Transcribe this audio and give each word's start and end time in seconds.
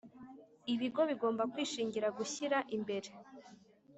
Ibigo 0.73 1.01
bigomba 1.09 1.43
kwishingira 1.53 2.07
gushyira 2.17 2.57
imbere 2.75 3.09